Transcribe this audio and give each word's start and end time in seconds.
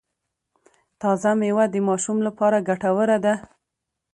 تازه 1.01 1.31
میوه 1.39 1.65
د 1.69 1.75
ماشوم 1.87 2.17
لپاره 2.27 2.57
ګټوره 2.69 3.17
ده۔ 3.25 3.33